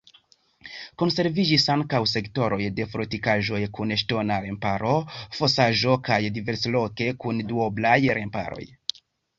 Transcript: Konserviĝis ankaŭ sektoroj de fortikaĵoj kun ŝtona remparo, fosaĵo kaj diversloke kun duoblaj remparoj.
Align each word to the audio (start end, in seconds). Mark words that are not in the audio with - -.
Konserviĝis 1.01 1.65
ankaŭ 1.73 1.99
sektoroj 2.13 2.59
de 2.79 2.87
fortikaĵoj 2.95 3.61
kun 3.79 3.95
ŝtona 4.05 4.41
remparo, 4.47 4.97
fosaĵo 5.41 5.97
kaj 6.11 6.21
diversloke 6.41 7.13
kun 7.25 7.49
duoblaj 7.53 7.97
remparoj. 8.23 8.65